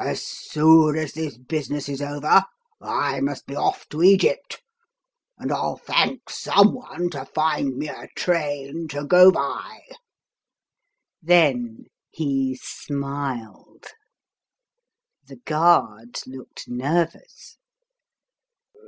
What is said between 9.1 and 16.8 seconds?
by." Then he smiled. The guard looked